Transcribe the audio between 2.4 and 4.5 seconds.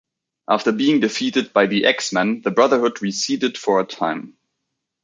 the Brotherhood receded for a time.